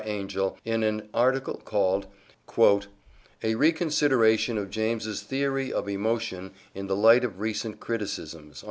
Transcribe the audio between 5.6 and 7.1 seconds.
of Emotion in the